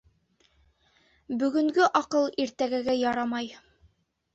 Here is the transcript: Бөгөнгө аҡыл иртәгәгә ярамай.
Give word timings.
Бөгөнгө 1.43 1.87
аҡыл 2.03 2.29
иртәгәгә 2.49 3.01
ярамай. 3.05 3.57